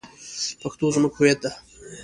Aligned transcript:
پښتو 0.61 0.85
زمونږ 0.95 1.13
هویت 1.17 1.39
ده 1.43 1.51